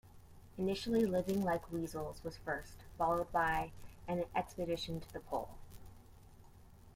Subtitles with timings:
[0.57, 3.71] Initially "Living Like Weasels" was first, followed by
[4.07, 5.51] "An Expedition to the Pole".